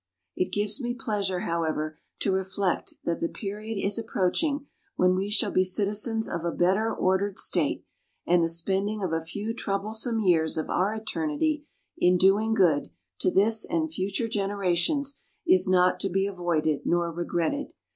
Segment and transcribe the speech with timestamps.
[0.35, 5.51] It gives me pleasure, however, to reflect that the period is approaching when we shall
[5.51, 7.85] be citizens of a better ordered State,
[8.25, 11.67] and the spending of a few troublesome years of our eternity
[11.99, 17.67] in doing good to this and future generations is not to be avoided nor regretted.